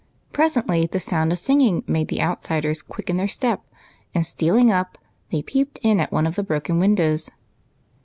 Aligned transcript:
Presently 0.33 0.87
the 0.87 0.99
sound 0.99 1.31
of 1.31 1.37
sing 1.37 1.61
ing 1.61 1.83
made 1.85 2.07
the 2.07 2.23
outsiders 2.23 2.81
quicken 2.81 3.17
their 3.17 3.27
steps, 3.27 3.69
and, 4.15 4.25
stealing 4.25 4.71
up, 4.71 4.97
they 5.31 5.43
peeped 5.43 5.77
in 5.83 5.99
at 5.99 6.11
one 6.11 6.25
of 6.25 6.33
the 6.33 6.41
broken 6.41 6.79
windows. 6.79 7.29